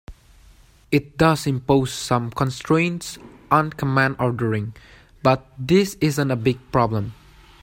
It 0.89 1.15
does 1.19 1.45
impose 1.45 1.93
some 1.93 2.31
constraints 2.31 3.19
on 3.51 3.69
command 3.69 4.15
ordering, 4.19 4.73
but 5.21 5.45
this 5.59 5.93
isn't 6.01 6.31
a 6.31 6.35
big 6.35 6.57
problem. 6.71 7.13